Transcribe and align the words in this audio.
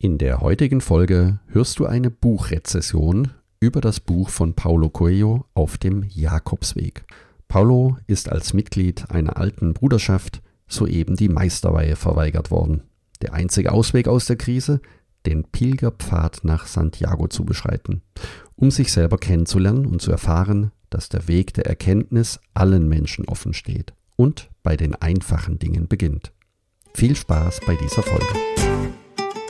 In 0.00 0.16
der 0.16 0.40
heutigen 0.42 0.80
Folge 0.80 1.40
hörst 1.48 1.80
du 1.80 1.86
eine 1.86 2.08
Buchrezession 2.08 3.32
über 3.58 3.80
das 3.80 3.98
Buch 3.98 4.28
von 4.28 4.54
Paulo 4.54 4.90
Coelho 4.90 5.44
auf 5.54 5.76
dem 5.76 6.04
Jakobsweg. 6.08 7.04
Paulo 7.48 7.96
ist 8.06 8.30
als 8.30 8.54
Mitglied 8.54 9.10
einer 9.10 9.38
alten 9.38 9.74
Bruderschaft 9.74 10.40
soeben 10.68 11.16
die 11.16 11.28
Meisterweihe 11.28 11.96
verweigert 11.96 12.52
worden. 12.52 12.82
Der 13.22 13.34
einzige 13.34 13.72
Ausweg 13.72 14.06
aus 14.06 14.26
der 14.26 14.36
Krise, 14.36 14.80
den 15.26 15.42
Pilgerpfad 15.42 16.44
nach 16.44 16.68
Santiago 16.68 17.26
zu 17.26 17.44
beschreiten, 17.44 18.02
um 18.54 18.70
sich 18.70 18.92
selber 18.92 19.18
kennenzulernen 19.18 19.84
und 19.84 20.00
zu 20.00 20.12
erfahren, 20.12 20.70
dass 20.90 21.08
der 21.08 21.26
Weg 21.26 21.54
der 21.54 21.66
Erkenntnis 21.66 22.38
allen 22.54 22.88
Menschen 22.88 23.24
offen 23.24 23.52
steht 23.52 23.94
und 24.14 24.48
bei 24.62 24.76
den 24.76 24.94
einfachen 24.94 25.58
Dingen 25.58 25.88
beginnt. 25.88 26.32
Viel 26.94 27.16
Spaß 27.16 27.62
bei 27.66 27.74
dieser 27.74 28.04
Folge. 28.04 28.57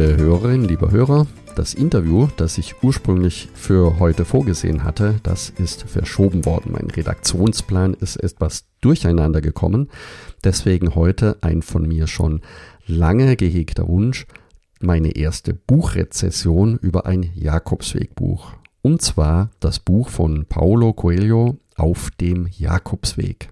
Liebe 0.00 0.16
Hörerinnen, 0.16 0.66
liebe 0.66 0.90
Hörer, 0.90 1.26
das 1.56 1.74
Interview, 1.74 2.28
das 2.38 2.56
ich 2.56 2.82
ursprünglich 2.82 3.50
für 3.52 3.98
heute 3.98 4.24
vorgesehen 4.24 4.82
hatte, 4.82 5.20
das 5.22 5.50
ist 5.50 5.82
verschoben 5.82 6.46
worden. 6.46 6.72
Mein 6.72 6.90
Redaktionsplan 6.90 7.92
ist 7.92 8.16
etwas 8.16 8.64
durcheinander 8.80 9.42
gekommen. 9.42 9.90
Deswegen 10.42 10.94
heute 10.94 11.36
ein 11.42 11.60
von 11.60 11.86
mir 11.86 12.06
schon 12.06 12.40
lange 12.86 13.36
gehegter 13.36 13.88
Wunsch, 13.88 14.26
meine 14.80 15.16
erste 15.16 15.52
Buchrezession 15.52 16.78
über 16.78 17.04
ein 17.04 17.30
Jakobswegbuch. 17.34 18.54
Und 18.80 19.02
zwar 19.02 19.50
das 19.60 19.80
Buch 19.80 20.08
von 20.08 20.46
Paulo 20.46 20.94
Coelho 20.94 21.58
auf 21.76 22.10
dem 22.18 22.48
Jakobsweg. 22.50 23.50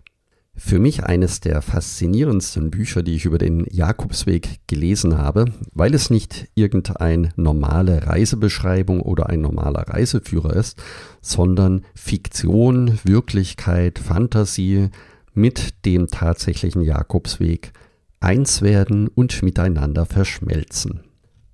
Für 0.61 0.81
mich 0.81 1.05
eines 1.05 1.39
der 1.39 1.63
faszinierendsten 1.63 2.73
Bücher, 2.73 3.05
die 3.05 3.15
ich 3.15 3.27
über 3.27 3.39
den 3.39 3.65
Jakobsweg 3.71 4.59
gelesen 4.67 5.17
habe, 5.17 5.47
weil 5.73 5.95
es 5.95 6.11
nicht 6.11 6.49
irgendeine 6.57 7.29
normale 7.37 8.09
Reisebeschreibung 8.09 9.01
oder 9.01 9.29
ein 9.29 9.41
normaler 9.41 9.89
Reiseführer 9.89 10.55
ist, 10.57 10.83
sondern 11.21 11.83
Fiktion, 11.95 12.99
Wirklichkeit, 13.05 14.01
Fantasie 14.01 14.89
mit 15.33 15.87
dem 15.87 16.09
tatsächlichen 16.09 16.83
Jakobsweg 16.83 17.73
eins 18.19 18.61
werden 18.61 19.07
und 19.07 19.45
miteinander 19.45 20.07
verschmelzen. 20.07 21.05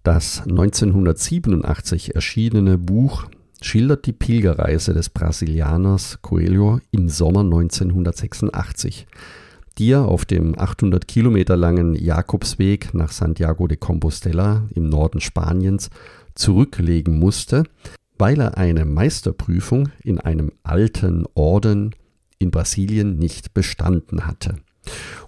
Das 0.03 0.41
1987 0.49 2.15
erschienene 2.15 2.79
Buch 2.79 3.27
schildert 3.61 4.07
die 4.07 4.13
Pilgerreise 4.13 4.93
des 4.93 5.09
Brasilianers 5.09 6.19
Coelho 6.23 6.81
im 6.91 7.09
Sommer 7.09 7.41
1986, 7.41 9.07
die 9.79 9.91
er 9.91 10.07
auf 10.07 10.25
dem 10.25 10.59
800 10.59 11.09
Kilometer 11.09 11.57
langen 11.57 11.95
Jakobsweg 11.95 12.95
nach 12.95 13.13
Santiago 13.13 13.67
de 13.67 13.77
Compostela 13.77 14.65
im 14.75 14.89
Norden 14.89 15.21
Spaniens 15.21 15.91
zurücklegen 16.35 17.19
musste, 17.19 17.65
weil 18.19 18.41
er 18.41 18.57
eine 18.57 18.85
Meisterprüfung 18.85 19.89
in 20.03 20.21
einem 20.21 20.53
alten 20.63 21.27
Orden 21.35 21.95
in 22.39 22.51
Brasilien 22.51 23.19
nicht 23.19 23.55
bestanden 23.55 24.27
hatte. 24.27 24.57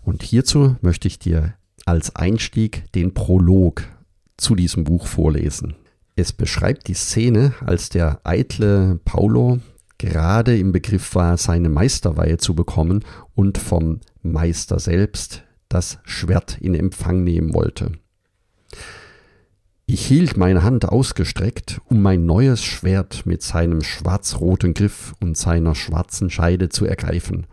Und 0.03 0.23
hierzu 0.23 0.77
möchte 0.81 1.09
ich 1.09 1.19
dir 1.19 1.55
als 1.85 2.15
Einstieg 2.15 2.93
den 2.93 3.15
Prolog 3.15 3.85
zu 4.37 4.55
diesem 4.55 4.85
Buch 4.85 5.07
vorlesen. 5.07 5.75
Es 6.19 6.33
beschreibt 6.33 6.89
die 6.89 6.95
Szene, 6.95 7.53
als 7.61 7.91
der 7.91 8.21
eitle 8.25 8.99
Paulo 9.05 9.59
gerade 9.99 10.59
im 10.59 10.73
Begriff 10.73 11.15
war, 11.15 11.37
seine 11.37 11.69
Meisterweihe 11.69 12.39
zu 12.39 12.55
bekommen 12.55 13.05
und 13.35 13.59
vom 13.59 14.01
Meister 14.23 14.79
selbst 14.79 15.45
das 15.69 15.99
Schwert 16.05 16.57
in 16.59 16.75
Empfang 16.75 17.23
nehmen 17.23 17.53
wollte. 17.53 17.93
Ich 19.85 20.07
hielt 20.07 20.39
meine 20.39 20.63
Hand 20.63 20.89
ausgestreckt, 20.89 21.83
um 21.85 22.01
mein 22.01 22.25
neues 22.25 22.65
Schwert 22.65 23.27
mit 23.27 23.43
seinem 23.43 23.83
schwarz-roten 23.83 24.73
Griff 24.73 25.15
und 25.21 25.37
seiner 25.37 25.75
schwarzen 25.75 26.31
Scheide 26.31 26.71
zu 26.71 26.87
ergreifen, 26.87 27.47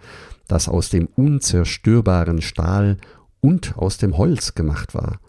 das 0.48 0.70
aus 0.70 0.90
dem 0.90 1.08
unzerstörbaren 1.08 2.42
Stahl 2.42 2.98
und 3.42 3.78
aus 3.78 3.98
dem 3.98 4.18
Holz 4.18 4.56
gemacht 4.56 4.96
war, 4.96 5.20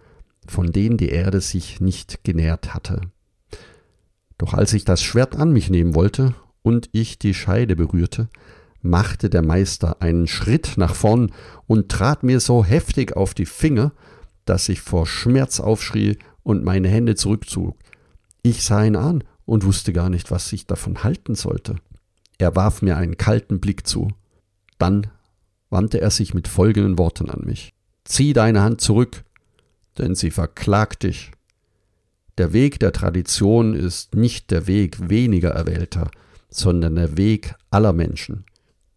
von 0.47 0.71
denen 0.71 0.99
die 0.99 1.09
Erde 1.09 1.41
sich 1.41 1.81
nicht 1.81 2.23
genährt 2.23 2.75
hatte. 2.75 3.01
Doch 4.45 4.53
als 4.53 4.75
ich 4.75 4.85
das 4.85 5.03
Schwert 5.03 5.37
an 5.37 5.55
mich 5.55 5.71
nehmen 5.71 5.95
wollte 5.95 6.35
und 6.61 6.91
ich 6.93 7.19
die 7.19 7.33
Scheide 7.33 7.77
berührte, 7.77 8.29
machte 8.83 9.31
der 9.31 9.41
Meister 9.41 10.03
einen 10.03 10.27
Schritt 10.27 10.75
nach 10.77 10.95
vorn 10.95 11.33
und 11.67 11.89
trat 11.89 12.23
mir 12.23 12.41
so 12.41 12.63
heftig 12.63 13.17
auf 13.17 13.33
die 13.33 13.47
Finger, 13.47 13.93
dass 14.45 14.69
ich 14.69 14.83
vor 14.83 15.07
Schmerz 15.07 15.61
aufschrie 15.61 16.19
und 16.43 16.63
meine 16.63 16.89
Hände 16.89 17.15
zurückzog. 17.15 17.79
Ich 18.43 18.63
sah 18.65 18.85
ihn 18.85 18.97
an 18.97 19.25
und 19.47 19.65
wusste 19.65 19.95
gar 19.95 20.11
nicht, 20.11 20.31
was 20.31 20.53
ich 20.53 20.67
davon 20.67 21.03
halten 21.03 21.35
sollte. 21.35 21.77
Er 22.37 22.55
warf 22.55 22.83
mir 22.83 22.99
einen 22.99 23.17
kalten 23.17 23.61
Blick 23.61 23.87
zu. 23.87 24.09
Dann 24.77 25.07
wandte 25.71 26.03
er 26.03 26.11
sich 26.11 26.35
mit 26.35 26.49
folgenden 26.49 26.99
Worten 26.99 27.31
an 27.31 27.47
mich. 27.47 27.73
Zieh 28.05 28.35
deine 28.35 28.61
Hand 28.61 28.83
zurück, 28.83 29.25
denn 29.97 30.15
sie 30.15 30.31
verklagt 30.31 31.05
dich. 31.05 31.31
Der 32.37 32.53
Weg 32.53 32.81
der 32.81 32.93
Tradition 32.93 33.75
ist 33.75 34.15
nicht 34.15 34.51
der 34.51 34.67
Weg 34.67 35.09
weniger 35.09 35.51
Erwählter, 35.51 36.11
sondern 36.49 36.97
der 36.97 37.17
Weg 37.17 37.55
aller 37.71 37.93
Menschen. 37.93 38.45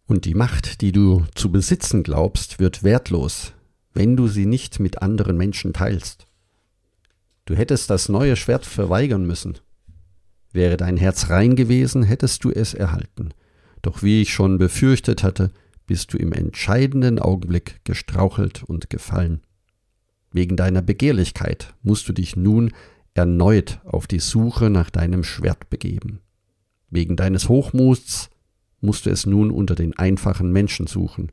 Und 0.06 0.24
die 0.24 0.34
Macht, 0.34 0.80
die 0.80 0.90
du 0.90 1.24
zu 1.34 1.52
besitzen 1.52 2.02
glaubst, 2.02 2.58
wird 2.58 2.82
wertlos, 2.82 3.52
wenn 3.94 4.16
du 4.16 4.26
sie 4.26 4.46
nicht 4.46 4.80
mit 4.80 5.02
anderen 5.02 5.36
Menschen 5.36 5.72
teilst. 5.72 6.26
Du 7.44 7.54
hättest 7.54 7.90
das 7.90 8.08
neue 8.08 8.34
Schwert 8.34 8.66
verweigern 8.66 9.26
müssen. 9.26 9.58
Wäre 10.52 10.76
dein 10.76 10.96
Herz 10.96 11.30
rein 11.30 11.56
gewesen, 11.56 12.02
hättest 12.02 12.42
du 12.42 12.50
es 12.50 12.74
erhalten. 12.74 13.30
Doch 13.82 14.02
wie 14.02 14.22
ich 14.22 14.32
schon 14.32 14.58
befürchtet 14.58 15.22
hatte, 15.22 15.52
bist 15.86 16.12
du 16.12 16.18
im 16.18 16.32
entscheidenden 16.32 17.18
Augenblick 17.18 17.80
gestrauchelt 17.84 18.64
und 18.64 18.90
gefallen. 18.90 19.42
Wegen 20.32 20.56
deiner 20.56 20.82
Begehrlichkeit 20.82 21.74
musst 21.82 22.08
du 22.08 22.12
dich 22.12 22.36
nun 22.36 22.72
erneut 23.18 23.80
auf 23.84 24.06
die 24.06 24.20
Suche 24.20 24.70
nach 24.70 24.90
deinem 24.90 25.24
Schwert 25.24 25.68
begeben. 25.70 26.20
Wegen 26.88 27.16
deines 27.16 27.48
Hochmuts 27.48 28.30
musst 28.80 29.06
du 29.06 29.10
es 29.10 29.26
nun 29.26 29.50
unter 29.50 29.74
den 29.74 29.98
einfachen 29.98 30.52
Menschen 30.52 30.86
suchen. 30.86 31.32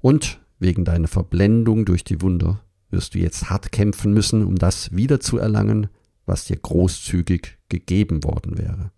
Und 0.00 0.40
wegen 0.58 0.84
deiner 0.84 1.08
Verblendung 1.08 1.84
durch 1.84 2.02
die 2.02 2.22
Wunder 2.22 2.60
wirst 2.90 3.14
du 3.14 3.18
jetzt 3.18 3.50
hart 3.50 3.72
kämpfen 3.72 4.12
müssen, 4.12 4.44
um 4.44 4.56
das 4.56 4.94
wiederzuerlangen, 4.94 5.88
was 6.24 6.44
dir 6.44 6.56
großzügig 6.56 7.58
gegeben 7.68 8.24
worden 8.24 8.56
wäre. 8.58 8.90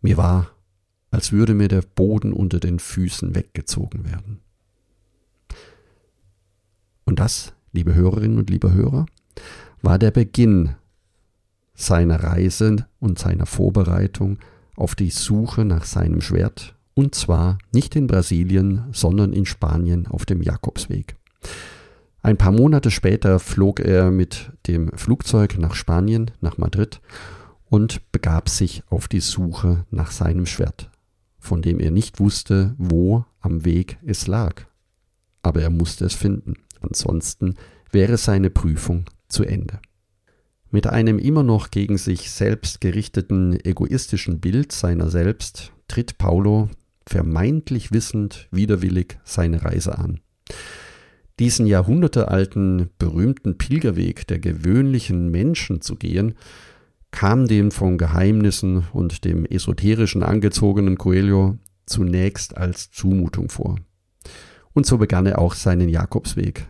Mir 0.00 0.16
war, 0.16 0.50
als 1.10 1.32
würde 1.32 1.54
mir 1.54 1.68
der 1.68 1.82
Boden 1.82 2.32
unter 2.32 2.60
den 2.60 2.78
Füßen 2.78 3.34
weggezogen 3.34 4.04
werden. 4.04 4.40
Und 7.04 7.20
das, 7.20 7.52
liebe 7.72 7.94
Hörerinnen 7.94 8.38
und 8.38 8.50
liebe 8.50 8.72
Hörer, 8.72 9.06
war 9.82 9.98
der 9.98 10.10
Beginn 10.10 10.74
seiner 11.74 12.22
Reise 12.22 12.86
und 12.98 13.18
seiner 13.18 13.46
Vorbereitung 13.46 14.38
auf 14.76 14.94
die 14.94 15.10
Suche 15.10 15.64
nach 15.64 15.84
seinem 15.84 16.20
Schwert, 16.20 16.74
und 16.94 17.14
zwar 17.14 17.58
nicht 17.72 17.94
in 17.96 18.06
Brasilien, 18.06 18.84
sondern 18.92 19.32
in 19.32 19.46
Spanien 19.46 20.06
auf 20.08 20.26
dem 20.26 20.42
Jakobsweg. 20.42 21.16
Ein 22.20 22.36
paar 22.36 22.52
Monate 22.52 22.90
später 22.90 23.38
flog 23.38 23.80
er 23.80 24.10
mit 24.10 24.50
dem 24.66 24.90
Flugzeug 24.96 25.56
nach 25.58 25.74
Spanien, 25.74 26.32
nach 26.40 26.58
Madrid, 26.58 27.00
und 27.70 28.10
begab 28.12 28.48
sich 28.48 28.82
auf 28.90 29.08
die 29.08 29.20
Suche 29.20 29.84
nach 29.90 30.10
seinem 30.10 30.46
Schwert, 30.46 30.90
von 31.38 31.62
dem 31.62 31.78
er 31.78 31.90
nicht 31.90 32.18
wusste, 32.18 32.74
wo 32.78 33.24
am 33.40 33.64
Weg 33.64 33.98
es 34.04 34.26
lag. 34.26 34.62
Aber 35.42 35.62
er 35.62 35.70
musste 35.70 36.06
es 36.06 36.14
finden, 36.14 36.54
ansonsten 36.80 37.54
wäre 37.92 38.16
seine 38.16 38.50
Prüfung 38.50 39.04
zu 39.28 39.44
Ende. 39.44 39.80
Mit 40.70 40.86
einem 40.86 41.18
immer 41.18 41.42
noch 41.42 41.70
gegen 41.70 41.96
sich 41.96 42.30
selbst 42.30 42.80
gerichteten 42.80 43.58
egoistischen 43.64 44.40
Bild 44.40 44.72
seiner 44.72 45.08
selbst 45.08 45.72
tritt 45.88 46.18
Paulo 46.18 46.68
vermeintlich 47.06 47.90
wissend 47.90 48.48
widerwillig 48.50 49.18
seine 49.24 49.64
Reise 49.64 49.98
an. 49.98 50.20
Diesen 51.38 51.66
jahrhundertealten 51.66 52.90
berühmten 52.98 53.56
Pilgerweg 53.56 54.26
der 54.26 54.40
gewöhnlichen 54.40 55.30
Menschen 55.30 55.80
zu 55.80 55.96
gehen, 55.96 56.34
kam 57.10 57.46
dem 57.46 57.70
von 57.70 57.96
Geheimnissen 57.96 58.84
und 58.92 59.24
dem 59.24 59.46
esoterischen 59.46 60.22
angezogenen 60.22 60.98
Coelho 60.98 61.56
zunächst 61.86 62.56
als 62.56 62.90
Zumutung 62.90 63.48
vor. 63.48 63.76
Und 64.74 64.84
so 64.84 64.98
begann 64.98 65.26
er 65.26 65.38
auch 65.38 65.54
seinen 65.54 65.88
Jakobsweg. 65.88 66.68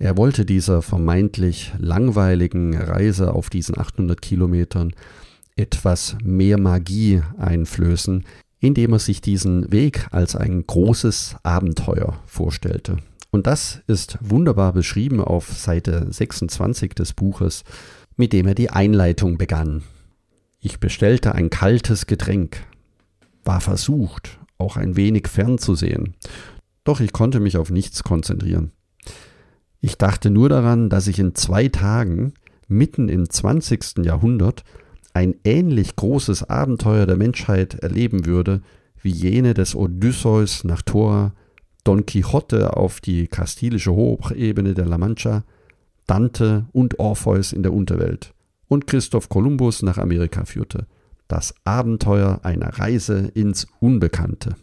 Er 0.00 0.16
wollte 0.16 0.46
dieser 0.46 0.80
vermeintlich 0.80 1.74
langweiligen 1.78 2.74
Reise 2.74 3.34
auf 3.34 3.50
diesen 3.50 3.78
800 3.78 4.22
Kilometern 4.22 4.94
etwas 5.56 6.16
mehr 6.24 6.58
Magie 6.58 7.20
einflößen, 7.36 8.24
indem 8.60 8.94
er 8.94 8.98
sich 8.98 9.20
diesen 9.20 9.70
Weg 9.70 10.06
als 10.10 10.36
ein 10.36 10.66
großes 10.66 11.36
Abenteuer 11.42 12.18
vorstellte. 12.24 12.96
Und 13.30 13.46
das 13.46 13.82
ist 13.88 14.16
wunderbar 14.22 14.72
beschrieben 14.72 15.20
auf 15.20 15.52
Seite 15.52 16.06
26 16.10 16.94
des 16.94 17.12
Buches, 17.12 17.62
mit 18.16 18.32
dem 18.32 18.46
er 18.46 18.54
die 18.54 18.70
Einleitung 18.70 19.36
begann. 19.36 19.82
Ich 20.60 20.80
bestellte 20.80 21.34
ein 21.34 21.50
kaltes 21.50 22.06
Getränk, 22.06 22.64
war 23.44 23.60
versucht, 23.60 24.38
auch 24.56 24.78
ein 24.78 24.96
wenig 24.96 25.28
fernzusehen, 25.28 26.14
doch 26.84 27.00
ich 27.00 27.12
konnte 27.12 27.38
mich 27.38 27.58
auf 27.58 27.70
nichts 27.70 28.02
konzentrieren. 28.02 28.72
Ich 29.80 29.96
dachte 29.96 30.30
nur 30.30 30.48
daran, 30.48 30.90
dass 30.90 31.06
ich 31.06 31.18
in 31.18 31.34
zwei 31.34 31.68
Tagen, 31.68 32.34
mitten 32.68 33.08
im 33.08 33.28
20. 33.28 34.04
Jahrhundert, 34.04 34.64
ein 35.14 35.34
ähnlich 35.44 35.96
großes 35.96 36.44
Abenteuer 36.48 37.06
der 37.06 37.16
Menschheit 37.16 37.74
erleben 37.74 38.26
würde, 38.26 38.62
wie 39.02 39.10
jene 39.10 39.54
des 39.54 39.74
Odysseus 39.74 40.64
nach 40.64 40.82
Tora, 40.82 41.32
Don 41.84 42.04
Quixote 42.04 42.76
auf 42.76 43.00
die 43.00 43.26
kastilische 43.26 43.92
Hochebene 43.92 44.74
der 44.74 44.86
La 44.86 44.98
Mancha, 44.98 45.44
Dante 46.06 46.66
und 46.72 46.98
Orpheus 46.98 47.52
in 47.52 47.62
der 47.62 47.72
Unterwelt 47.72 48.34
und 48.68 48.86
Christoph 48.86 49.28
Kolumbus 49.28 49.82
nach 49.82 49.98
Amerika 49.98 50.44
führte. 50.44 50.86
Das 51.28 51.54
Abenteuer 51.64 52.40
einer 52.42 52.78
Reise 52.78 53.30
ins 53.34 53.66
Unbekannte. 53.80 54.56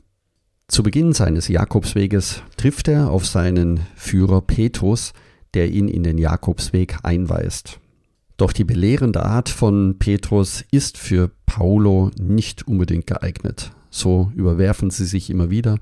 Zu 0.67 0.83
Beginn 0.83 1.13
seines 1.13 1.47
Jakobsweges 1.47 2.43
trifft 2.57 2.89
er 2.89 3.09
auf 3.09 3.25
seinen 3.25 3.79
Führer 3.95 4.41
Petrus, 4.41 5.13
der 5.53 5.71
ihn 5.71 5.87
in 5.87 6.03
den 6.03 6.17
Jakobsweg 6.17 6.99
einweist. 7.03 7.79
Doch 8.35 8.51
die 8.51 8.65
belehrende 8.65 9.23
Art 9.23 9.49
von 9.49 9.97
Petrus 9.97 10.65
ist 10.69 10.97
für 10.97 11.31
Paulo 11.45 12.11
nicht 12.19 12.67
unbedingt 12.67 13.07
geeignet. 13.07 13.71
So 13.89 14.31
überwerfen 14.35 14.91
sie 14.91 15.05
sich 15.05 15.29
immer 15.29 15.49
wieder, 15.49 15.79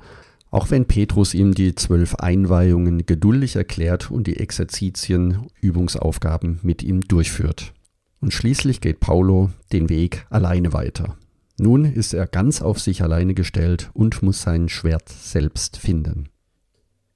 auch 0.51 0.69
wenn 0.69 0.85
Petrus 0.85 1.33
ihm 1.33 1.53
die 1.53 1.75
zwölf 1.75 2.15
Einweihungen 2.15 3.05
geduldig 3.05 3.55
erklärt 3.55 4.11
und 4.11 4.27
die 4.27 4.37
Exerzitien, 4.37 5.47
Übungsaufgaben 5.59 6.59
mit 6.61 6.83
ihm 6.83 7.01
durchführt. 7.01 7.73
Und 8.21 8.33
schließlich 8.33 8.79
geht 8.79 8.99
Paulo 9.01 9.49
den 9.73 9.89
Weg 9.89 10.25
alleine 10.29 10.71
weiter. 10.71 11.17
Nun 11.57 11.86
ist 11.86 12.13
er 12.13 12.28
ganz 12.28 12.62
auf 12.62 12.80
sich 12.80 13.02
alleine 13.02 13.34
gestellt 13.34 13.90
und 13.94 14.22
muss 14.22 14.42
sein 14.42 14.69
Schwert 14.69 15.10
selbst 15.10 15.78
finden. 15.78 16.30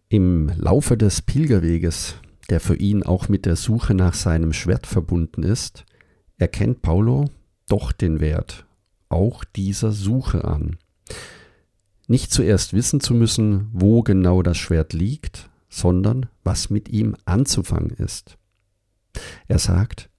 Im 0.07 0.51
Laufe 0.57 0.97
des 0.97 1.21
Pilgerweges 1.21 2.15
der 2.49 2.59
für 2.59 2.75
ihn 2.75 3.03
auch 3.03 3.29
mit 3.29 3.45
der 3.45 3.55
Suche 3.55 3.93
nach 3.93 4.13
seinem 4.13 4.53
Schwert 4.53 4.87
verbunden 4.87 5.43
ist, 5.43 5.85
erkennt 6.37 6.81
Paulo 6.81 7.25
doch 7.67 7.91
den 7.91 8.19
Wert 8.19 8.65
auch 9.09 9.43
dieser 9.43 9.91
Suche 9.91 10.45
an. 10.45 10.77
Nicht 12.07 12.31
zuerst 12.31 12.73
wissen 12.73 12.99
zu 12.99 13.13
müssen, 13.13 13.69
wo 13.73 14.03
genau 14.03 14.41
das 14.43 14.57
Schwert 14.57 14.93
liegt, 14.93 15.49
sondern 15.67 16.27
was 16.43 16.69
mit 16.69 16.89
ihm 16.89 17.15
anzufangen 17.25 17.89
ist. 17.89 18.37
Er 19.47 19.59
sagt, 19.59 20.09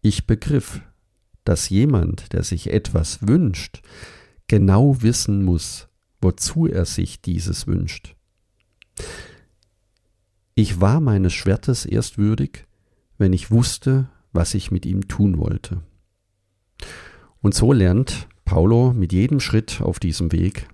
ich 0.00 0.26
begriff, 0.26 0.80
dass 1.44 1.68
jemand, 1.68 2.32
der 2.32 2.42
sich 2.42 2.70
etwas 2.70 3.26
wünscht, 3.26 3.82
genau 4.46 5.02
wissen 5.02 5.44
muss, 5.44 5.88
wozu 6.20 6.66
er 6.66 6.84
sich 6.84 7.20
dieses 7.20 7.66
wünscht. 7.66 8.14
Ich 10.54 10.80
war 10.80 11.00
meines 11.00 11.32
Schwertes 11.32 11.84
erst 11.84 12.16
würdig, 12.18 12.66
wenn 13.18 13.32
ich 13.32 13.50
wusste, 13.50 14.08
was 14.32 14.54
ich 14.54 14.70
mit 14.70 14.86
ihm 14.86 15.08
tun 15.08 15.38
wollte. 15.38 15.82
Und 17.40 17.54
so 17.54 17.72
lernt 17.72 18.28
Paulo 18.44 18.92
mit 18.92 19.12
jedem 19.12 19.40
Schritt 19.40 19.80
auf 19.80 19.98
diesem 19.98 20.32
Weg 20.32 20.68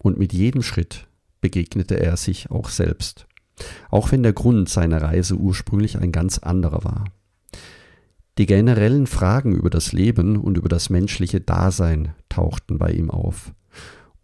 und 0.00 0.18
mit 0.18 0.32
jedem 0.32 0.62
Schritt 0.62 1.06
begegnete 1.40 1.98
er 2.00 2.16
sich 2.16 2.50
auch 2.50 2.68
selbst, 2.68 3.26
auch 3.90 4.12
wenn 4.12 4.22
der 4.22 4.32
Grund 4.32 4.68
seiner 4.68 5.02
Reise 5.02 5.36
ursprünglich 5.36 5.98
ein 5.98 6.12
ganz 6.12 6.38
anderer 6.38 6.84
war. 6.84 7.04
Die 8.36 8.46
generellen 8.46 9.06
Fragen 9.06 9.54
über 9.54 9.70
das 9.70 9.92
Leben 9.92 10.36
und 10.36 10.58
über 10.58 10.68
das 10.68 10.90
menschliche 10.90 11.40
Dasein 11.40 12.14
tauchten 12.28 12.78
bei 12.78 12.90
ihm 12.90 13.10
auf, 13.10 13.52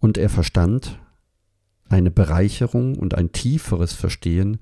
und 0.00 0.18
er 0.18 0.28
verstand, 0.30 0.98
eine 1.88 2.10
Bereicherung 2.10 2.96
und 2.96 3.14
ein 3.14 3.32
tieferes 3.32 3.92
Verstehen, 3.92 4.58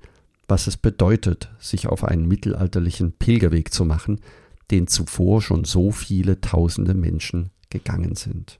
was 0.47 0.67
es 0.67 0.77
bedeutet, 0.77 1.49
sich 1.59 1.87
auf 1.87 2.03
einen 2.03 2.27
mittelalterlichen 2.27 3.13
Pilgerweg 3.13 3.71
zu 3.73 3.85
machen, 3.85 4.19
den 4.71 4.87
zuvor 4.87 5.41
schon 5.41 5.63
so 5.63 5.91
viele 5.91 6.41
tausende 6.41 6.93
Menschen 6.93 7.49
gegangen 7.69 8.15
sind. 8.15 8.59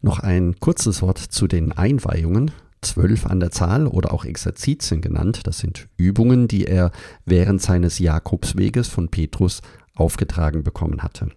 Noch 0.00 0.18
ein 0.18 0.58
kurzes 0.60 1.02
Wort 1.02 1.18
zu 1.18 1.46
den 1.46 1.72
Einweihungen, 1.72 2.50
zwölf 2.80 3.26
an 3.26 3.40
der 3.40 3.50
Zahl 3.50 3.86
oder 3.86 4.12
auch 4.12 4.24
Exerzitien 4.24 5.00
genannt, 5.00 5.42
das 5.44 5.58
sind 5.58 5.88
Übungen, 5.96 6.48
die 6.48 6.66
er 6.66 6.90
während 7.24 7.62
seines 7.62 7.98
Jakobsweges 7.98 8.88
von 8.88 9.08
Petrus 9.08 9.62
aufgetragen 9.94 10.62
bekommen 10.62 11.02
hatte. 11.02 11.28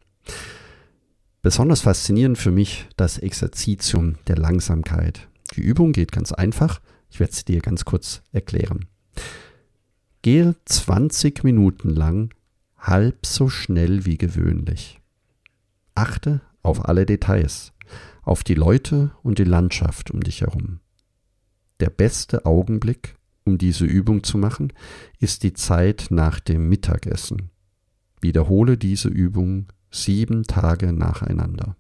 Besonders 1.42 1.82
faszinierend 1.82 2.38
für 2.38 2.52
mich 2.52 2.88
das 2.98 3.20
Exerzitium 3.20 4.16
der 4.28 4.38
Langsamkeit. 4.38 5.28
Die 5.56 5.62
Übung 5.62 5.92
geht 5.92 6.12
ganz 6.12 6.32
einfach. 6.32 6.82
Ich 7.10 7.20
werde 7.20 7.34
es 7.34 7.46
dir 7.46 7.62
ganz 7.62 7.86
kurz 7.86 8.24
erklären. 8.32 8.88
Gehe 10.22 10.56
20 10.66 11.44
Minuten 11.44 11.90
lang 11.90 12.34
halb 12.80 13.26
so 13.26 13.48
schnell 13.48 14.06
wie 14.06 14.18
gewöhnlich. 14.18 15.00
Achte 15.94 16.42
auf 16.64 16.90
alle 16.90 17.06
Details, 17.06 17.74
auf 18.24 18.44
die 18.44 18.56
Leute 18.56 19.12
und 19.22 19.38
die 19.38 19.44
Landschaft 19.44 20.10
um 20.10 20.22
dich 20.22 20.42
herum. 20.42 20.80
Der 21.80 21.90
beste 21.90 22.46
Augenblick, 22.46 23.16
um 23.44 23.58
diese 23.58 23.86
Übung 23.86 24.24
zu 24.24 24.38
machen, 24.38 24.74
ist 25.20 25.44
die 25.44 25.54
Zeit 25.54 26.08
nach 26.10 26.40
dem 26.40 26.70
Mittagessen. 26.70 27.52
Wiederhole 28.26 28.76
diese 28.76 29.08
Übung 29.08 29.68
sieben 29.92 30.46
Tage 30.46 30.92
nacheinander. 30.92 31.76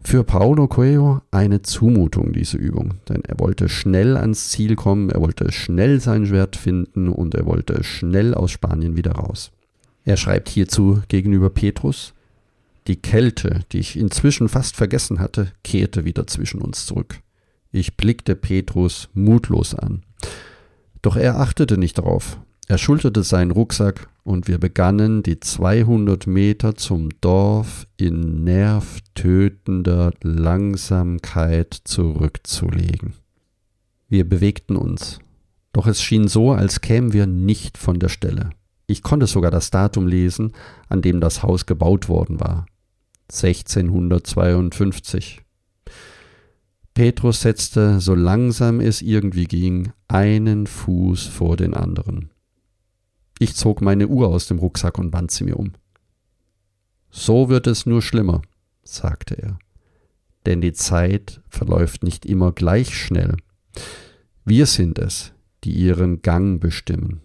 Für 0.00 0.24
Paulo 0.24 0.68
Coelho 0.68 1.20
eine 1.30 1.60
Zumutung, 1.60 2.32
diese 2.32 2.56
Übung, 2.56 2.94
denn 3.10 3.22
er 3.24 3.38
wollte 3.38 3.68
schnell 3.68 4.16
ans 4.16 4.48
Ziel 4.48 4.74
kommen, 4.74 5.10
er 5.10 5.20
wollte 5.20 5.52
schnell 5.52 6.00
sein 6.00 6.24
Schwert 6.24 6.56
finden 6.56 7.10
und 7.10 7.34
er 7.34 7.44
wollte 7.44 7.84
schnell 7.84 8.32
aus 8.32 8.50
Spanien 8.50 8.96
wieder 8.96 9.12
raus. 9.12 9.52
Er 10.06 10.16
schreibt 10.16 10.48
hierzu 10.48 11.02
gegenüber 11.08 11.50
Petrus, 11.50 12.14
die 12.86 12.96
Kälte, 12.96 13.60
die 13.70 13.80
ich 13.80 13.98
inzwischen 13.98 14.48
fast 14.48 14.76
vergessen 14.76 15.20
hatte, 15.20 15.52
kehrte 15.62 16.06
wieder 16.06 16.26
zwischen 16.26 16.62
uns 16.62 16.86
zurück. 16.86 17.20
Ich 17.70 17.98
blickte 17.98 18.34
Petrus 18.34 19.10
mutlos 19.12 19.74
an. 19.74 20.02
Doch 21.02 21.16
er 21.16 21.38
achtete 21.38 21.76
nicht 21.76 21.98
darauf. 21.98 22.38
Er 22.66 22.78
schulterte 22.78 23.22
seinen 23.22 23.50
Rucksack 23.50 24.08
und 24.24 24.48
wir 24.48 24.58
begannen 24.58 25.22
die 25.22 25.40
200 25.40 26.26
Meter 26.26 26.76
zum 26.76 27.08
Dorf 27.20 27.86
in 27.96 28.44
nervtötender 28.44 30.12
Langsamkeit 30.22 31.74
zurückzulegen. 31.84 33.14
Wir 34.08 34.28
bewegten 34.28 34.76
uns, 34.76 35.20
doch 35.72 35.86
es 35.86 36.02
schien 36.02 36.28
so, 36.28 36.52
als 36.52 36.80
kämen 36.80 37.12
wir 37.12 37.26
nicht 37.26 37.78
von 37.78 37.98
der 37.98 38.08
Stelle. 38.08 38.50
Ich 38.86 39.02
konnte 39.02 39.26
sogar 39.26 39.50
das 39.50 39.70
Datum 39.70 40.06
lesen, 40.06 40.52
an 40.88 41.02
dem 41.02 41.20
das 41.20 41.42
Haus 41.42 41.66
gebaut 41.66 42.08
worden 42.08 42.40
war. 42.40 42.66
1652. 43.32 45.40
Petrus 46.94 47.40
setzte, 47.40 48.00
so 48.00 48.14
langsam 48.14 48.80
es 48.80 49.00
irgendwie 49.00 49.44
ging, 49.44 49.92
einen 50.08 50.66
Fuß 50.66 51.26
vor 51.26 51.56
den 51.56 51.72
anderen. 51.72 52.31
Ich 53.42 53.56
zog 53.56 53.80
meine 53.80 54.06
Uhr 54.06 54.28
aus 54.28 54.46
dem 54.46 54.60
Rucksack 54.60 55.00
und 55.00 55.10
band 55.10 55.32
sie 55.32 55.42
mir 55.42 55.56
um. 55.56 55.72
So 57.10 57.48
wird 57.48 57.66
es 57.66 57.86
nur 57.86 58.00
schlimmer, 58.00 58.40
sagte 58.84 59.34
er, 59.34 59.58
denn 60.46 60.60
die 60.60 60.74
Zeit 60.74 61.40
verläuft 61.48 62.04
nicht 62.04 62.24
immer 62.24 62.52
gleich 62.52 62.96
schnell. 62.96 63.34
Wir 64.44 64.66
sind 64.66 65.00
es, 65.00 65.32
die 65.64 65.72
ihren 65.72 66.22
Gang 66.22 66.60
bestimmen. 66.60 67.20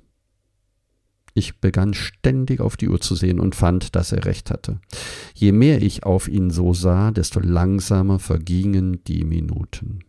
Ich 1.35 1.59
begann 1.59 1.93
ständig 1.93 2.61
auf 2.61 2.77
die 2.77 2.89
Uhr 2.89 2.99
zu 2.99 3.13
sehen 3.13 3.39
und 3.39 3.53
fand, 3.53 3.95
dass 3.95 4.11
er 4.11 4.25
recht 4.25 4.49
hatte. 4.49 4.79
Je 5.35 5.51
mehr 5.51 5.83
ich 5.83 6.03
auf 6.03 6.27
ihn 6.27 6.49
so 6.49 6.73
sah, 6.73 7.11
desto 7.11 7.39
langsamer 7.39 8.17
vergingen 8.17 9.03
die 9.03 9.23
Minuten. 9.23 9.99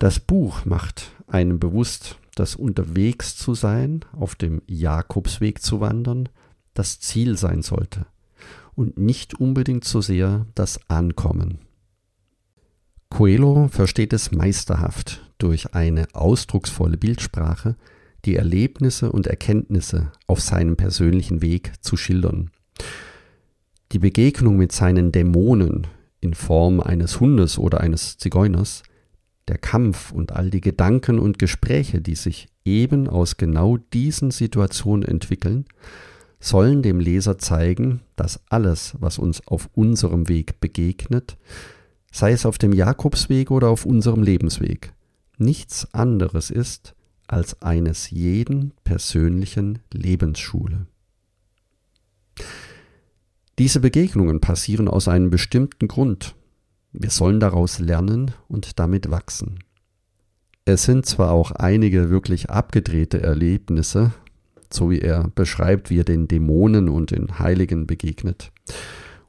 Das 0.00 0.18
Buch 0.18 0.64
macht 0.64 1.12
einem 1.28 1.60
bewusst, 1.60 2.18
dass 2.34 2.56
unterwegs 2.56 3.36
zu 3.36 3.54
sein, 3.54 4.04
auf 4.12 4.34
dem 4.34 4.62
Jakobsweg 4.66 5.62
zu 5.62 5.80
wandern, 5.80 6.28
das 6.74 7.00
Ziel 7.00 7.36
sein 7.36 7.62
sollte 7.62 8.06
und 8.74 8.98
nicht 8.98 9.34
unbedingt 9.34 9.84
so 9.84 10.00
sehr 10.00 10.46
das 10.54 10.80
Ankommen. 10.88 11.58
Coelho 13.10 13.68
versteht 13.68 14.12
es 14.14 14.32
meisterhaft, 14.32 15.20
durch 15.36 15.74
eine 15.74 16.06
ausdrucksvolle 16.14 16.96
Bildsprache 16.96 17.76
die 18.24 18.36
Erlebnisse 18.36 19.12
und 19.12 19.26
Erkenntnisse 19.26 20.12
auf 20.26 20.40
seinem 20.40 20.76
persönlichen 20.76 21.42
Weg 21.42 21.72
zu 21.80 21.96
schildern. 21.96 22.50
Die 23.90 23.98
Begegnung 23.98 24.56
mit 24.56 24.72
seinen 24.72 25.12
Dämonen 25.12 25.88
in 26.20 26.34
Form 26.34 26.80
eines 26.80 27.20
Hundes 27.20 27.58
oder 27.58 27.80
eines 27.80 28.16
Zigeuners, 28.16 28.84
der 29.48 29.58
Kampf 29.58 30.12
und 30.12 30.32
all 30.32 30.50
die 30.50 30.60
Gedanken 30.60 31.18
und 31.18 31.38
Gespräche, 31.38 32.00
die 32.00 32.14
sich 32.14 32.48
eben 32.64 33.08
aus 33.08 33.36
genau 33.36 33.76
diesen 33.76 34.30
Situationen 34.30 35.06
entwickeln, 35.06 35.64
sollen 36.40 36.82
dem 36.82 37.00
Leser 37.00 37.38
zeigen, 37.38 38.00
dass 38.16 38.40
alles, 38.48 38.94
was 38.98 39.18
uns 39.18 39.46
auf 39.46 39.68
unserem 39.74 40.28
Weg 40.28 40.60
begegnet, 40.60 41.36
sei 42.10 42.32
es 42.32 42.46
auf 42.46 42.58
dem 42.58 42.72
Jakobsweg 42.72 43.50
oder 43.50 43.68
auf 43.68 43.86
unserem 43.86 44.22
Lebensweg, 44.22 44.92
nichts 45.38 45.92
anderes 45.94 46.50
ist 46.50 46.94
als 47.26 47.62
eines 47.62 48.10
jeden 48.10 48.72
persönlichen 48.84 49.78
Lebensschule. 49.92 50.86
Diese 53.58 53.80
Begegnungen 53.80 54.40
passieren 54.40 54.88
aus 54.88 55.08
einem 55.08 55.30
bestimmten 55.30 55.88
Grund. 55.88 56.34
Wir 56.92 57.10
sollen 57.10 57.40
daraus 57.40 57.78
lernen 57.78 58.32
und 58.48 58.78
damit 58.78 59.10
wachsen. 59.10 59.58
Es 60.64 60.84
sind 60.84 61.06
zwar 61.06 61.32
auch 61.32 61.50
einige 61.50 62.10
wirklich 62.10 62.50
abgedrehte 62.50 63.22
Erlebnisse, 63.22 64.12
so 64.70 64.90
wie 64.90 65.00
er 65.00 65.28
beschreibt, 65.34 65.90
wie 65.90 66.00
er 66.00 66.04
den 66.04 66.28
Dämonen 66.28 66.88
und 66.88 67.10
den 67.10 67.38
Heiligen 67.38 67.86
begegnet. 67.86 68.52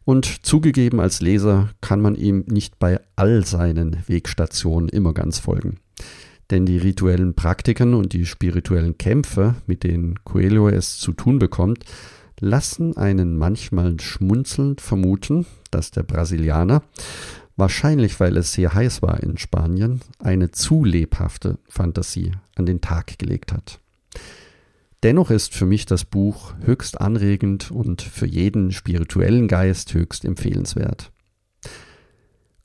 Und 0.06 0.46
zugegeben 0.46 1.00
als 1.00 1.22
Leser 1.22 1.70
kann 1.82 2.02
man 2.02 2.16
ihm 2.16 2.44
nicht 2.48 2.78
bei 2.78 3.00
all 3.16 3.46
seinen 3.46 4.04
Wegstationen 4.08 4.90
immer 4.90 5.14
ganz 5.14 5.40
folgen. 5.40 5.78
Denn 6.52 6.66
die 6.66 6.78
rituellen 6.78 7.36
Praktiken 7.36 7.94
und 7.94 8.14
die 8.14 8.26
spirituellen 8.26 8.98
Kämpfe, 8.98 9.56
mit 9.66 9.84
denen 9.84 10.24
Coelho 10.26 10.68
es 10.68 10.98
zu 10.98 11.14
tun 11.14 11.40
bekommt, 11.40 11.86
lassen 12.40 12.98
einen 12.98 13.38
manchmal 13.38 14.00
schmunzelnd 14.00 14.82
vermuten, 14.82 15.46
dass 15.72 15.92
der 15.92 16.04
Brasilianer, 16.04 16.84
wahrscheinlich 17.56 18.20
weil 18.20 18.38
es 18.38 18.54
sehr 18.54 18.74
heiß 18.74 19.02
war 19.02 19.22
in 19.22 19.38
Spanien, 19.38 20.02
eine 20.20 20.52
zu 20.52 20.84
lebhafte 20.84 21.60
Fantasie 21.68 22.32
an 22.56 22.66
den 22.66 22.82
Tag 22.82 23.18
gelegt 23.20 23.52
hat. 23.52 23.80
Dennoch 25.04 25.32
ist 25.32 25.54
für 25.54 25.66
mich 25.66 25.86
das 25.86 26.06
Buch 26.06 26.54
höchst 26.64 27.02
anregend 27.02 27.72
und 27.72 28.02
für 28.02 28.26
jeden 28.26 28.72
spirituellen 28.72 29.50
Geist 29.50 29.94
höchst 29.94 30.24
empfehlenswert. 30.24 31.12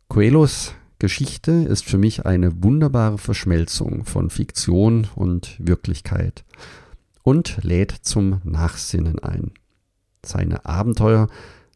Coelhos 0.09 0.75
Geschichte 1.01 1.53
ist 1.53 1.85
für 1.85 1.99
mich 1.99 2.27
eine 2.27 2.63
wunderbare 2.63 3.19
Verschmelzung 3.19 4.05
von 4.05 4.31
Fiktion 4.31 5.07
und 5.15 5.57
Wirklichkeit 5.59 6.45
und 7.23 7.59
lädt 7.63 7.93
zum 8.03 8.41
Nachsinnen 8.43 9.19
ein. 9.21 9.53
Seine 10.25 10.65
Abenteuer 10.65 11.29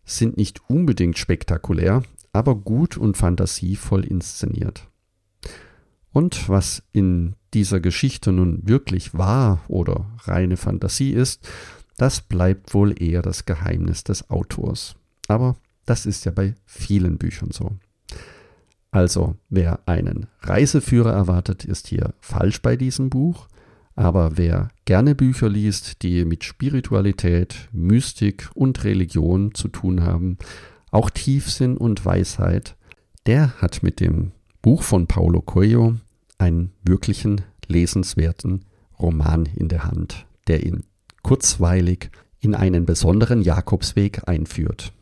sind 0.04 0.36
nicht 0.36 0.68
unbedingt 0.68 1.18
spektakulär, 1.18 2.02
aber 2.32 2.54
gut 2.54 2.96
und 2.96 3.16
fantasievoll 3.16 4.04
inszeniert. 4.04 4.88
Und 6.12 6.48
was 6.48 6.82
in 6.92 7.34
dieser 7.54 7.80
Geschichte 7.80 8.32
nun 8.32 8.60
wirklich 8.66 9.14
wahr 9.14 9.62
oder 9.68 10.06
reine 10.24 10.56
Fantasie 10.56 11.12
ist, 11.12 11.48
das 11.96 12.20
bleibt 12.20 12.74
wohl 12.74 13.00
eher 13.00 13.22
das 13.22 13.44
Geheimnis 13.44 14.04
des 14.04 14.30
Autors. 14.30 14.96
Aber 15.28 15.56
das 15.86 16.06
ist 16.06 16.24
ja 16.24 16.32
bei 16.32 16.54
vielen 16.64 17.18
Büchern 17.18 17.50
so. 17.50 17.72
Also, 18.90 19.36
wer 19.48 19.80
einen 19.86 20.26
Reiseführer 20.40 21.12
erwartet, 21.12 21.64
ist 21.64 21.86
hier 21.86 22.12
falsch 22.20 22.60
bei 22.60 22.76
diesem 22.76 23.08
Buch. 23.08 23.48
Aber 23.94 24.36
wer 24.36 24.68
gerne 24.84 25.14
Bücher 25.14 25.48
liest, 25.48 26.02
die 26.02 26.24
mit 26.24 26.44
Spiritualität, 26.44 27.68
Mystik 27.72 28.50
und 28.54 28.84
Religion 28.84 29.54
zu 29.54 29.68
tun 29.68 30.02
haben, 30.02 30.38
auch 30.92 31.10
Tiefsinn 31.10 31.76
und 31.76 32.04
Weisheit, 32.04 32.76
der 33.26 33.60
hat 33.60 33.82
mit 33.82 33.98
dem 33.98 34.30
Buch 34.60 34.84
von 34.84 35.08
Paulo 35.08 35.40
Coelho 35.40 35.96
einen 36.38 36.70
wirklichen 36.84 37.40
lesenswerten 37.66 38.64
Roman 39.00 39.46
in 39.46 39.68
der 39.68 39.84
Hand, 39.84 40.26
der 40.46 40.64
ihn 40.64 40.84
kurzweilig 41.22 42.10
in 42.38 42.54
einen 42.54 42.84
besonderen 42.84 43.42
Jakobsweg 43.42 44.28
einführt. 44.28 44.92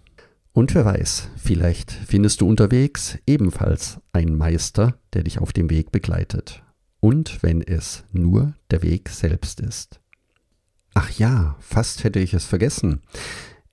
Und 0.52 0.74
wer 0.74 0.84
weiß, 0.84 1.28
vielleicht 1.36 1.90
findest 1.92 2.40
du 2.40 2.48
unterwegs 2.48 3.18
ebenfalls 3.26 3.98
einen 4.12 4.36
Meister, 4.36 4.98
der 5.12 5.24
dich 5.24 5.38
auf 5.38 5.52
dem 5.52 5.70
Weg 5.70 5.92
begleitet. 5.92 6.62
Und 7.00 7.42
wenn 7.42 7.62
es 7.62 8.04
nur 8.12 8.54
der 8.70 8.82
Weg 8.82 9.08
selbst 9.08 9.60
ist. 9.60 10.00
Ach 10.92 11.10
ja, 11.12 11.56
fast 11.60 12.04
hätte 12.04 12.18
ich 12.18 12.34
es 12.34 12.44
vergessen. 12.44 13.00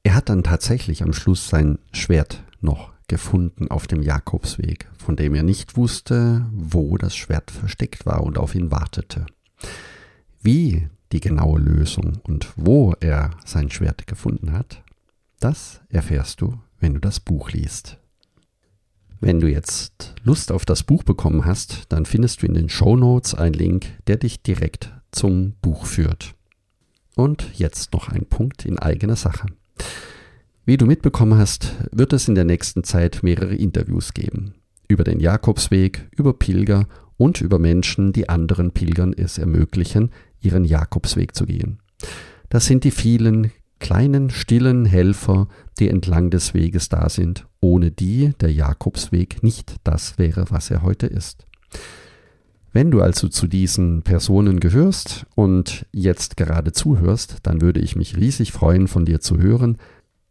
Er 0.08 0.16
hat 0.16 0.30
dann 0.30 0.42
tatsächlich 0.42 1.04
am 1.04 1.12
Schluss 1.12 1.50
sein 1.50 1.80
Schwert 1.92 2.42
noch 2.62 2.94
gefunden 3.10 3.70
auf 3.70 3.88
dem 3.88 4.02
Jakobsweg, 4.02 4.88
von 4.98 5.18
dem 5.18 5.36
er 5.36 5.44
nicht 5.44 5.76
wusste, 5.76 6.46
wo 6.54 6.98
das 6.98 7.14
Schwert 7.14 7.52
versteckt 7.52 8.06
war 8.06 8.24
und 8.24 8.38
auf 8.38 8.56
ihn 8.56 8.72
wartete. 8.72 9.26
Wie 10.42 10.88
die 11.12 11.20
genaue 11.20 11.60
Lösung 11.60 12.22
und 12.24 12.54
wo 12.56 12.94
er 13.02 13.32
sein 13.44 13.70
Schwert 13.70 14.08
gefunden 14.08 14.54
hat, 14.54 14.82
das 15.42 15.82
erfährst 15.90 16.40
du, 16.40 16.58
wenn 16.80 16.94
du 16.94 17.02
das 17.02 17.20
Buch 17.20 17.52
liest. 17.52 17.98
Wenn 19.20 19.42
du 19.42 19.52
jetzt 19.52 20.16
Lust 20.24 20.54
auf 20.54 20.64
das 20.64 20.84
Buch 20.84 21.04
bekommen 21.04 21.44
hast, 21.44 21.84
dann 21.90 22.06
findest 22.06 22.42
du 22.42 22.46
in 22.46 22.54
den 22.54 22.70
Show 22.70 22.96
Notes 22.96 23.36
einen 23.36 23.56
Link, 23.56 23.88
der 24.08 24.16
dich 24.16 24.42
direkt 24.42 24.90
zum 25.12 25.56
Buch 25.62 25.86
führt. 25.86 26.34
Und 27.18 27.60
jetzt 27.60 27.92
noch 27.92 28.08
ein 28.08 28.26
Punkt 28.26 28.64
in 28.64 28.80
eigener 28.80 29.18
Sache. 29.18 29.48
Wie 30.67 30.75
du 30.75 30.86
mitbekommen 30.86 31.39
hast, 31.39 31.75
wird 31.93 32.12
es 32.12 32.27
in 32.27 32.36
der 32.36 32.43
nächsten 32.43 32.83
Zeit 32.83 33.24
mehrere 33.24 33.55
Interviews 33.55 34.13
geben. 34.13 34.55
Über 34.89 35.05
den 35.05 35.21
Jakobsweg, 35.21 36.09
über 36.12 36.33
Pilger 36.33 36.89
und 37.15 37.39
über 37.39 37.57
Menschen, 37.57 38.12
die 38.12 38.27
anderen 38.27 38.71
Pilgern 38.71 39.13
es 39.13 39.38
ermöglichen, 39.38 40.12
ihren 40.41 40.65
Jakobsweg 40.65 41.36
zu 41.36 41.45
gehen. 41.45 41.79
Das 42.50 42.65
sind 42.65 42.83
die 42.83 42.91
vielen 42.91 43.53
kleinen, 43.79 44.29
stillen 44.29 44.83
Helfer, 44.83 45.47
die 45.79 45.88
entlang 45.88 46.31
des 46.31 46.53
Weges 46.53 46.89
da 46.89 47.07
sind, 47.07 47.47
ohne 47.62 47.89
die 47.89 48.33
der 48.41 48.51
Jakobsweg 48.51 49.43
nicht 49.43 49.77
das 49.86 50.17
wäre, 50.17 50.47
was 50.50 50.69
er 50.69 50.81
heute 50.81 51.07
ist. 51.07 51.47
Wenn 52.74 52.91
du 52.91 53.01
also 53.01 53.29
zu 53.29 53.47
diesen 53.47 54.03
Personen 54.03 54.59
gehörst 54.59 55.25
und 55.33 55.86
jetzt 55.93 56.36
gerade 56.36 56.74
zuhörst, 56.74 57.38
dann 57.43 57.62
würde 57.62 57.79
ich 57.79 57.95
mich 57.95 58.17
riesig 58.17 58.51
freuen, 58.51 58.89
von 58.89 59.05
dir 59.05 59.21
zu 59.21 59.38
hören, 59.38 59.77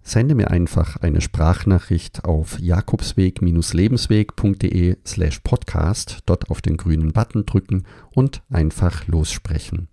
Sende 0.08 0.36
mir 0.36 0.52
einfach 0.52 0.98
eine 0.98 1.20
Sprachnachricht 1.20 2.25
auf 2.25 2.60
jakobsweg-lebensweg.de 2.60 4.98
slash 5.04 5.40
podcast, 5.40 6.18
dort 6.26 6.48
auf 6.48 6.62
den 6.62 6.76
grünen 6.76 7.12
Button 7.12 7.44
drücken 7.44 7.82
und 8.14 8.40
einfach 8.48 9.08
lossprechen. 9.08 9.88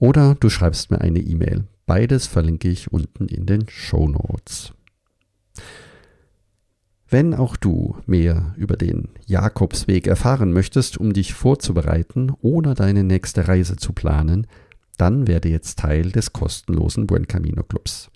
Oder 0.00 0.34
du 0.34 0.50
schreibst 0.50 0.90
mir 0.90 1.00
eine 1.00 1.20
E-Mail. 1.20 1.68
Beides 1.86 2.26
verlinke 2.26 2.68
ich 2.68 2.92
unten 2.92 3.28
in 3.28 3.46
den 3.46 3.68
Show 3.68 4.08
Notes. 4.08 4.72
Wenn 7.08 7.32
auch 7.32 7.54
du 7.54 7.98
mehr 8.06 8.56
über 8.56 8.76
den 8.76 9.10
Jakobsweg 9.26 10.08
erfahren 10.08 10.52
möchtest, 10.52 10.98
um 10.98 11.12
dich 11.12 11.32
vorzubereiten 11.32 12.32
oder 12.40 12.74
deine 12.74 13.04
nächste 13.04 13.46
Reise 13.46 13.76
zu 13.76 13.92
planen, 13.92 14.48
dann 14.98 15.28
werde 15.28 15.48
jetzt 15.48 15.78
Teil 15.78 16.10
des 16.10 16.32
kostenlosen 16.32 17.06
Buen 17.06 17.28
Camino 17.28 17.62
Clubs. 17.62 18.10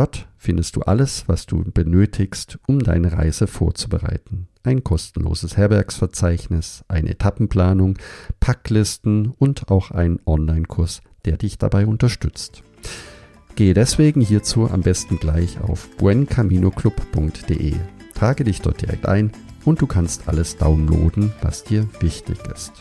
Dort 0.00 0.26
findest 0.38 0.76
du 0.76 0.80
alles, 0.80 1.24
was 1.26 1.44
du 1.44 1.62
benötigst, 1.62 2.58
um 2.66 2.78
deine 2.78 3.12
Reise 3.12 3.46
vorzubereiten. 3.46 4.48
Ein 4.62 4.82
kostenloses 4.82 5.58
Herbergsverzeichnis, 5.58 6.86
eine 6.88 7.10
Etappenplanung, 7.10 7.98
Packlisten 8.40 9.34
und 9.38 9.70
auch 9.70 9.90
ein 9.90 10.18
Online-Kurs, 10.24 11.02
der 11.26 11.36
dich 11.36 11.58
dabei 11.58 11.86
unterstützt. 11.86 12.62
Gehe 13.56 13.74
deswegen 13.74 14.22
hierzu 14.22 14.70
am 14.70 14.80
besten 14.80 15.18
gleich 15.18 15.60
auf 15.60 15.94
buencaminoclub.de. 15.98 17.74
Trage 18.14 18.44
dich 18.44 18.62
dort 18.62 18.80
direkt 18.80 19.04
ein 19.04 19.32
und 19.66 19.82
du 19.82 19.86
kannst 19.86 20.28
alles 20.28 20.56
downloaden, 20.56 21.34
was 21.42 21.62
dir 21.62 21.86
wichtig 22.00 22.38
ist. 22.54 22.72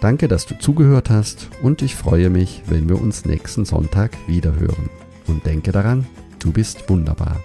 Danke, 0.00 0.26
dass 0.26 0.46
du 0.46 0.58
zugehört 0.58 1.10
hast 1.10 1.50
und 1.62 1.82
ich 1.82 1.96
freue 1.96 2.30
mich, 2.30 2.62
wenn 2.68 2.88
wir 2.88 2.98
uns 2.98 3.26
nächsten 3.26 3.66
Sonntag 3.66 4.16
wiederhören 4.26 4.88
und 5.26 5.44
denke 5.46 5.72
daran, 5.72 6.06
du 6.38 6.52
bist 6.52 6.88
wunderbar. 6.88 7.40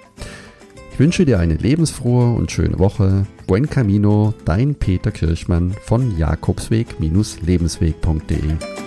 Ich 0.92 1.00
wünsche 1.00 1.26
dir 1.26 1.40
eine 1.40 1.56
lebensfrohe 1.56 2.34
und 2.34 2.52
schöne 2.52 2.78
Woche. 2.80 3.26
Buen 3.46 3.70
Camino, 3.70 4.34
dein 4.46 4.76
Peter 4.76 5.12
Kirchmann 5.12 5.76
von 5.86 6.18
Jakobsweg-lebensweg.de. 6.18 8.87